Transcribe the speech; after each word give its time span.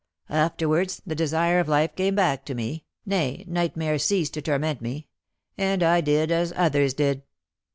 Afterwards, 0.31 0.99
the 1.05 1.13
desire 1.13 1.59
of 1.59 1.67
life 1.67 1.95
came 1.95 2.15
back 2.15 2.43
to 2.45 2.55
me, 2.55 2.85
nay 3.05 3.45
nightmare 3.47 3.99
ceased 3.99 4.33
to 4.33 4.41
torment 4.41 4.81
me, 4.81 5.09
and 5.59 5.83
I 5.83 6.01
did 6.01 6.31
as 6.31 6.51
others 6.55 6.95
did." 6.95 7.21